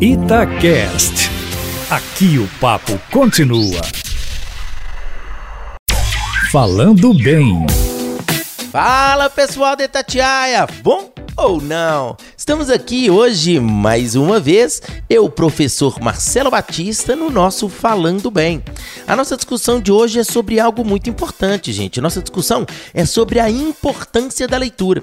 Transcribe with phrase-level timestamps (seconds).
[0.00, 1.28] Itacast.
[1.90, 3.80] Aqui o papo continua.
[6.52, 7.66] Falando bem.
[8.70, 12.16] Fala pessoal de Itatiaia, bom ou não?
[12.36, 14.80] Estamos aqui hoje, mais uma vez,
[15.10, 18.62] eu, professor Marcelo Batista, no nosso Falando Bem.
[19.08, 21.98] A nossa discussão de hoje é sobre algo muito importante, gente.
[21.98, 25.02] Nossa discussão é sobre a importância da leitura.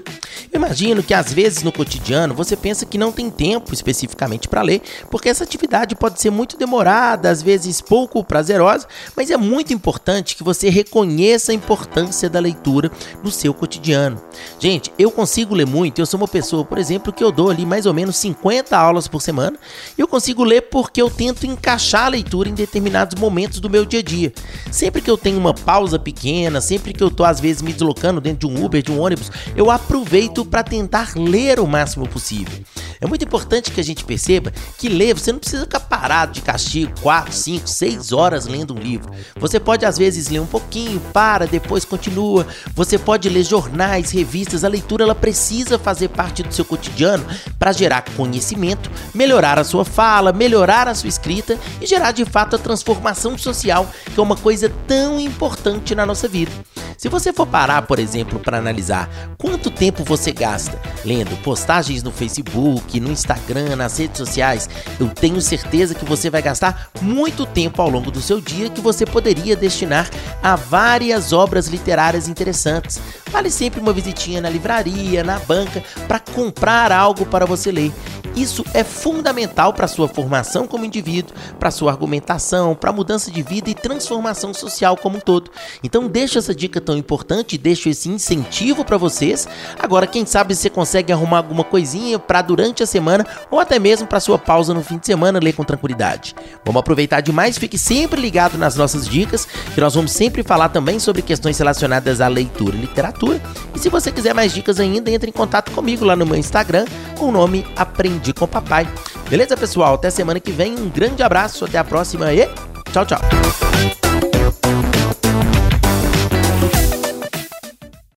[0.52, 4.62] Eu imagino que às vezes no cotidiano você pensa que não tem tempo especificamente para
[4.62, 4.80] ler,
[5.10, 10.36] porque essa atividade pode ser muito demorada, às vezes pouco prazerosa, mas é muito importante
[10.36, 12.92] que você reconheça a importância da leitura
[13.24, 14.22] no seu cotidiano.
[14.60, 17.66] Gente, eu consigo ler muito, eu sou uma pessoa, por exemplo, que eu dou ali
[17.66, 19.58] mais ou menos 50 aulas por semana.
[19.98, 23.84] E eu consigo ler porque eu tento encaixar a leitura em determinados momentos do meu
[23.84, 24.32] dia a dia.
[24.70, 28.20] Sempre que eu tenho uma pausa pequena, sempre que eu tô às vezes me deslocando
[28.20, 32.58] dentro de um Uber, de um ônibus, eu aproveito para tentar ler o máximo possível.
[33.00, 36.40] É muito importante que a gente perceba que ler, você não precisa ficar parado de
[36.40, 39.12] castigo 4, 5, 6 horas lendo um livro.
[39.36, 42.46] Você pode às vezes ler um pouquinho, para, depois continua.
[42.74, 44.64] Você pode ler jornais, revistas.
[44.64, 47.24] A leitura ela precisa fazer parte do seu cotidiano
[47.58, 52.56] para gerar conhecimento, melhorar a sua fala, melhorar a sua escrita e gerar de fato
[52.56, 56.52] a transformação social, que é uma coisa tão importante na nossa vida.
[56.96, 62.10] Se você for parar, por exemplo, para analisar quanto tempo você gasta lendo postagens no
[62.10, 67.82] Facebook, no Instagram, nas redes sociais, eu tenho certeza que você vai gastar muito tempo
[67.82, 70.08] ao longo do seu dia que você poderia destinar
[70.42, 72.98] a várias obras literárias interessantes.
[73.30, 77.92] Vale sempre uma visitinha na livraria, na banca, para comprar algo para você ler.
[78.36, 83.70] Isso é fundamental para sua formação como indivíduo, para sua argumentação, para mudança de vida
[83.70, 85.50] e transformação social como um todo.
[85.82, 89.48] Então deixa essa dica tão importante, deixo esse incentivo para vocês.
[89.78, 94.06] Agora, quem sabe você consegue arrumar alguma coisinha para durante a semana ou até mesmo
[94.06, 96.34] para sua pausa no fim de semana ler com tranquilidade.
[96.62, 100.98] Vamos aproveitar demais, fique sempre ligado nas nossas dicas, que nós vamos sempre falar também
[100.98, 103.40] sobre questões relacionadas à leitura e literatura.
[103.74, 106.84] E se você quiser mais dicas ainda, entre em contato comigo lá no meu Instagram
[107.18, 108.88] com o nome Aprendi com Papai.
[109.28, 109.94] Beleza, pessoal?
[109.94, 110.74] Até semana que vem.
[110.74, 112.48] Um grande abraço, até a próxima e
[112.92, 114.05] tchau, tchau.